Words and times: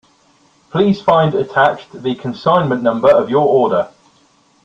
Please 0.71 0.99
find 0.99 1.35
attached 1.35 2.01
the 2.01 2.15
consignment 2.15 2.81
number 2.81 3.07
of 3.11 3.29
your 3.29 3.45
order. 3.47 3.91